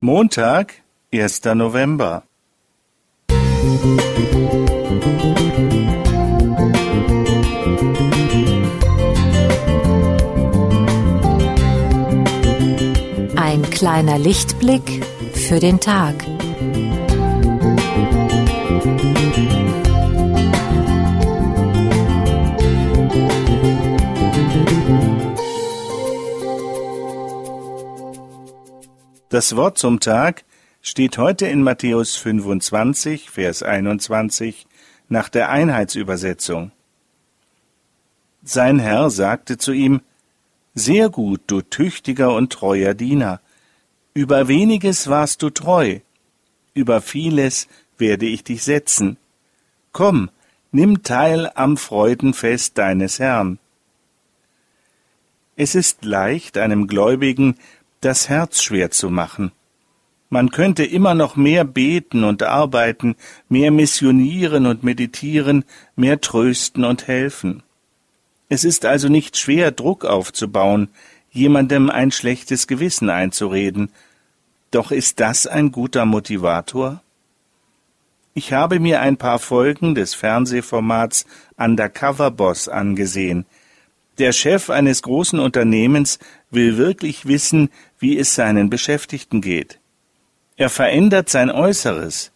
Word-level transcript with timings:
Montag, 0.00 0.74
erster 1.10 1.56
November. 1.56 2.22
Ein 13.34 13.62
kleiner 13.70 14.18
Lichtblick 14.20 15.04
für 15.34 15.58
den 15.58 15.80
Tag. 15.80 16.14
Das 29.28 29.56
Wort 29.56 29.76
zum 29.76 30.00
Tag 30.00 30.44
steht 30.80 31.18
heute 31.18 31.46
in 31.46 31.62
Matthäus 31.62 32.16
25, 32.16 33.28
Vers 33.28 33.62
21 33.62 34.66
nach 35.10 35.28
der 35.28 35.50
Einheitsübersetzung. 35.50 36.72
Sein 38.42 38.78
Herr 38.78 39.10
sagte 39.10 39.58
zu 39.58 39.72
ihm, 39.72 40.00
Sehr 40.74 41.10
gut, 41.10 41.42
du 41.46 41.60
tüchtiger 41.60 42.34
und 42.34 42.54
treuer 42.54 42.94
Diener. 42.94 43.42
Über 44.14 44.48
weniges 44.48 45.08
warst 45.08 45.42
du 45.42 45.50
treu, 45.50 45.98
über 46.72 47.02
vieles 47.02 47.68
werde 47.98 48.24
ich 48.24 48.44
dich 48.44 48.62
setzen. 48.62 49.18
Komm, 49.92 50.30
nimm 50.72 51.02
teil 51.02 51.50
am 51.54 51.76
Freudenfest 51.76 52.78
deines 52.78 53.18
Herrn. 53.18 53.58
Es 55.60 55.74
ist 55.74 56.04
leicht, 56.04 56.56
einem 56.56 56.86
Gläubigen 56.86 57.56
das 58.00 58.28
Herz 58.28 58.62
schwer 58.62 58.90
zu 58.90 59.10
machen. 59.10 59.52
Man 60.30 60.50
könnte 60.50 60.84
immer 60.84 61.14
noch 61.14 61.36
mehr 61.36 61.64
beten 61.64 62.24
und 62.24 62.42
arbeiten, 62.42 63.16
mehr 63.48 63.70
missionieren 63.70 64.66
und 64.66 64.84
meditieren, 64.84 65.64
mehr 65.96 66.20
trösten 66.20 66.84
und 66.84 67.06
helfen. 67.06 67.62
Es 68.50 68.64
ist 68.64 68.84
also 68.84 69.08
nicht 69.08 69.36
schwer, 69.36 69.72
Druck 69.72 70.04
aufzubauen, 70.04 70.88
jemandem 71.30 71.88
ein 71.90 72.10
schlechtes 72.10 72.66
Gewissen 72.66 73.08
einzureden. 73.10 73.90
Doch 74.70 74.90
ist 74.90 75.20
das 75.20 75.46
ein 75.46 75.72
guter 75.72 76.04
Motivator? 76.04 77.02
Ich 78.34 78.52
habe 78.52 78.80
mir 78.80 79.00
ein 79.00 79.16
paar 79.16 79.38
Folgen 79.38 79.94
des 79.94 80.14
Fernsehformats 80.14 81.26
Undercover 81.56 82.30
Boss 82.30 82.68
angesehen. 82.68 83.46
Der 84.18 84.32
Chef 84.32 84.68
eines 84.70 85.02
großen 85.02 85.38
Unternehmens 85.38 86.18
will 86.50 86.76
wirklich 86.76 87.26
wissen, 87.26 87.70
wie 87.98 88.18
es 88.18 88.34
seinen 88.34 88.70
Beschäftigten 88.70 89.40
geht. 89.40 89.78
Er 90.56 90.70
verändert 90.70 91.28
sein 91.28 91.50
Äußeres. 91.50 92.32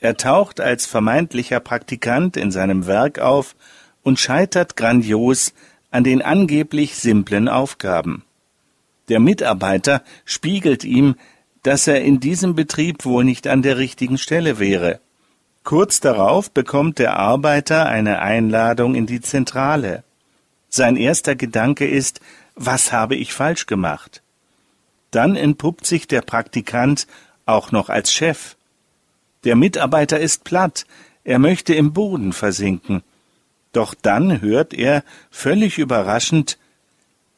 Er 0.00 0.16
taucht 0.16 0.60
als 0.60 0.86
vermeintlicher 0.86 1.60
Praktikant 1.60 2.36
in 2.36 2.50
seinem 2.50 2.86
Werk 2.86 3.18
auf 3.18 3.56
und 4.02 4.20
scheitert 4.20 4.76
grandios 4.76 5.54
an 5.90 6.04
den 6.04 6.22
angeblich 6.22 6.96
simplen 6.96 7.48
Aufgaben. 7.48 8.24
Der 9.08 9.20
Mitarbeiter 9.20 10.02
spiegelt 10.24 10.84
ihm, 10.84 11.16
dass 11.62 11.86
er 11.86 12.02
in 12.02 12.20
diesem 12.20 12.54
Betrieb 12.54 13.04
wohl 13.04 13.24
nicht 13.24 13.46
an 13.46 13.62
der 13.62 13.78
richtigen 13.78 14.18
Stelle 14.18 14.58
wäre. 14.58 15.00
Kurz 15.62 16.00
darauf 16.00 16.50
bekommt 16.50 16.98
der 16.98 17.16
Arbeiter 17.16 17.86
eine 17.86 18.20
Einladung 18.20 18.94
in 18.94 19.06
die 19.06 19.22
Zentrale. 19.22 20.04
Sein 20.68 20.96
erster 20.96 21.36
Gedanke 21.36 21.86
ist, 21.86 22.20
was 22.54 22.92
habe 22.92 23.16
ich 23.16 23.32
falsch 23.32 23.66
gemacht? 23.66 24.22
Dann 25.10 25.36
entpuppt 25.36 25.86
sich 25.86 26.06
der 26.06 26.22
Praktikant 26.22 27.06
auch 27.46 27.72
noch 27.72 27.88
als 27.88 28.12
Chef. 28.12 28.56
Der 29.44 29.56
Mitarbeiter 29.56 30.18
ist 30.18 30.44
platt, 30.44 30.86
er 31.24 31.38
möchte 31.38 31.74
im 31.74 31.92
Boden 31.92 32.32
versinken. 32.32 33.02
Doch 33.72 33.94
dann 33.94 34.40
hört 34.40 34.72
er, 34.72 35.04
völlig 35.30 35.78
überraschend, 35.78 36.58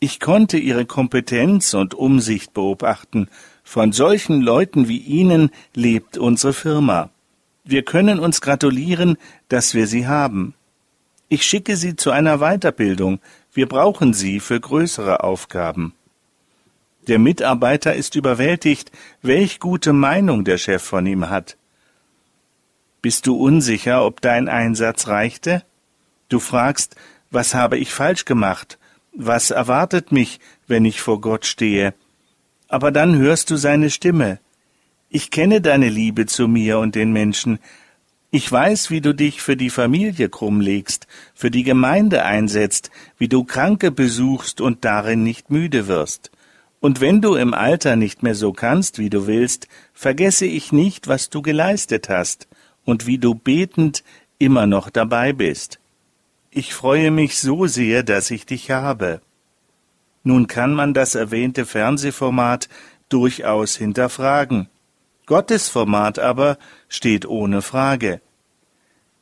ich 0.00 0.20
konnte 0.20 0.58
Ihre 0.58 0.84
Kompetenz 0.84 1.72
und 1.72 1.94
Umsicht 1.94 2.52
beobachten. 2.52 3.28
Von 3.62 3.92
solchen 3.92 4.42
Leuten 4.42 4.86
wie 4.86 4.98
Ihnen 4.98 5.50
lebt 5.72 6.18
unsere 6.18 6.52
Firma. 6.52 7.08
Wir 7.64 7.84
können 7.84 8.20
uns 8.20 8.42
gratulieren, 8.42 9.16
dass 9.48 9.72
wir 9.72 9.86
Sie 9.86 10.06
haben. 10.06 10.52
Ich 11.28 11.44
schicke 11.44 11.76
Sie 11.76 11.96
zu 11.96 12.10
einer 12.10 12.38
Weiterbildung. 12.38 13.20
Wir 13.52 13.66
brauchen 13.66 14.14
Sie 14.14 14.40
für 14.40 14.60
größere 14.60 15.22
Aufgaben. 15.24 15.94
Der 17.06 17.18
Mitarbeiter 17.18 17.94
ist 17.94 18.14
überwältigt, 18.14 18.90
welch 19.22 19.60
gute 19.60 19.92
Meinung 19.92 20.44
der 20.44 20.58
Chef 20.58 20.82
von 20.82 21.06
ihm 21.06 21.28
hat. 21.28 21.56
Bist 23.02 23.26
du 23.26 23.36
unsicher, 23.36 24.04
ob 24.04 24.22
dein 24.22 24.48
Einsatz 24.48 25.08
reichte? 25.08 25.62
Du 26.30 26.40
fragst, 26.40 26.96
was 27.30 27.54
habe 27.54 27.76
ich 27.76 27.92
falsch 27.92 28.24
gemacht? 28.24 28.78
Was 29.12 29.50
erwartet 29.50 30.12
mich, 30.12 30.40
wenn 30.66 30.84
ich 30.84 31.00
vor 31.00 31.20
Gott 31.20 31.44
stehe? 31.44 31.94
Aber 32.68 32.90
dann 32.90 33.18
hörst 33.18 33.50
du 33.50 33.56
seine 33.56 33.90
Stimme. 33.90 34.38
Ich 35.10 35.30
kenne 35.30 35.60
deine 35.60 35.90
Liebe 35.90 36.26
zu 36.26 36.48
mir 36.48 36.78
und 36.78 36.94
den 36.94 37.12
Menschen, 37.12 37.58
ich 38.34 38.50
weiß, 38.50 38.90
wie 38.90 39.00
du 39.00 39.14
dich 39.14 39.42
für 39.42 39.56
die 39.56 39.70
Familie 39.70 40.28
krummlegst, 40.28 41.06
für 41.36 41.52
die 41.52 41.62
Gemeinde 41.62 42.24
einsetzt, 42.24 42.90
wie 43.16 43.28
du 43.28 43.44
Kranke 43.44 43.92
besuchst 43.92 44.60
und 44.60 44.84
darin 44.84 45.22
nicht 45.22 45.52
müde 45.52 45.86
wirst. 45.86 46.32
Und 46.80 47.00
wenn 47.00 47.22
du 47.22 47.36
im 47.36 47.54
Alter 47.54 47.94
nicht 47.94 48.24
mehr 48.24 48.34
so 48.34 48.52
kannst, 48.52 48.98
wie 48.98 49.08
du 49.08 49.28
willst, 49.28 49.68
vergesse 49.92 50.46
ich 50.46 50.72
nicht, 50.72 51.06
was 51.06 51.30
du 51.30 51.42
geleistet 51.42 52.08
hast 52.08 52.48
und 52.84 53.06
wie 53.06 53.18
du 53.18 53.36
betend 53.36 54.02
immer 54.38 54.66
noch 54.66 54.90
dabei 54.90 55.32
bist. 55.32 55.78
Ich 56.50 56.74
freue 56.74 57.12
mich 57.12 57.38
so 57.38 57.68
sehr, 57.68 58.02
dass 58.02 58.32
ich 58.32 58.46
dich 58.46 58.72
habe. 58.72 59.20
Nun 60.24 60.48
kann 60.48 60.74
man 60.74 60.92
das 60.92 61.14
erwähnte 61.14 61.66
Fernsehformat 61.66 62.68
durchaus 63.08 63.76
hinterfragen. 63.76 64.68
Gottes 65.26 65.68
Format 65.68 66.18
aber 66.18 66.58
steht 66.88 67.26
ohne 67.26 67.62
Frage. 67.62 68.20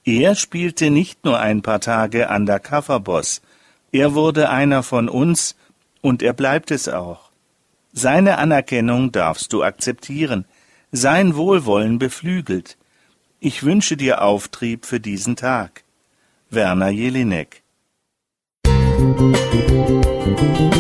Er 0.04 0.34
spielte 0.34 0.90
nicht 0.90 1.24
nur 1.24 1.38
ein 1.38 1.62
paar 1.62 1.80
Tage 1.80 2.28
Undercover-Boss, 2.28 3.40
er 3.92 4.14
wurde 4.14 4.48
einer 4.48 4.82
von 4.82 5.08
uns 5.08 5.54
und 6.00 6.22
er 6.22 6.32
bleibt 6.32 6.70
es 6.70 6.88
auch. 6.88 7.30
Seine 7.92 8.38
Anerkennung 8.38 9.12
darfst 9.12 9.52
du 9.52 9.62
akzeptieren, 9.62 10.46
sein 10.90 11.36
Wohlwollen 11.36 11.98
beflügelt. 11.98 12.78
Ich 13.38 13.62
wünsche 13.62 13.96
dir 13.96 14.22
Auftrieb 14.22 14.86
für 14.86 14.98
diesen 14.98 15.36
Tag. 15.36 15.84
Werner 16.48 16.88
Jelinek 16.88 17.62
Musik 20.24 20.71